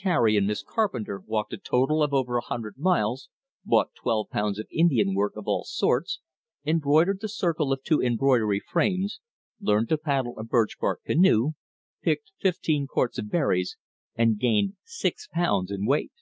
[0.00, 3.28] Cary and Miss Carpenter walked a total of over a hundred miles,
[3.64, 6.20] bought twelve pounds of Indian work of all sorts,
[6.64, 9.18] embroidered the circle of two embroidery frames,
[9.60, 11.54] learned to paddle a birch bark canoe,
[12.04, 13.76] picked fifteen quarts of berries,
[14.14, 16.12] and gained six pounds in weight.